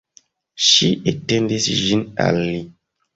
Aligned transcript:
Ŝi 0.67 0.87
etendis 1.11 1.67
ĝin 1.83 2.01
al 2.25 2.41
li. 2.47 2.57